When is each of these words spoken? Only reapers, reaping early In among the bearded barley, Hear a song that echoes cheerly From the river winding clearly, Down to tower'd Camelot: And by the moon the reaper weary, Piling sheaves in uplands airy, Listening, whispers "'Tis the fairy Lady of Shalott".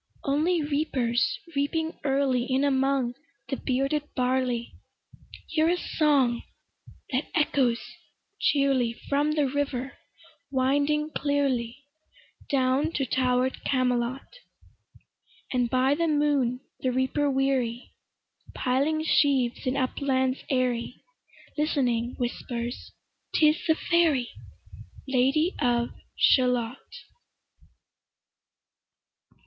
Only 0.23 0.63
reapers, 0.63 1.37
reaping 1.55 1.99
early 2.03 2.43
In 2.45 2.63
among 2.63 3.13
the 3.49 3.55
bearded 3.55 4.01
barley, 4.15 4.73
Hear 5.49 5.69
a 5.69 5.77
song 5.77 6.41
that 7.11 7.27
echoes 7.35 7.79
cheerly 8.39 8.93
From 9.07 9.33
the 9.33 9.45
river 9.45 9.99
winding 10.49 11.11
clearly, 11.11 11.83
Down 12.49 12.91
to 12.93 13.05
tower'd 13.05 13.63
Camelot: 13.63 14.25
And 15.53 15.69
by 15.69 15.93
the 15.93 16.07
moon 16.07 16.61
the 16.79 16.91
reaper 16.91 17.29
weary, 17.29 17.91
Piling 18.55 19.03
sheaves 19.03 19.67
in 19.67 19.77
uplands 19.77 20.39
airy, 20.49 21.03
Listening, 21.59 22.15
whispers 22.17 22.91
"'Tis 23.35 23.63
the 23.67 23.75
fairy 23.75 24.31
Lady 25.07 25.53
of 25.59 25.89
Shalott". 26.15 26.79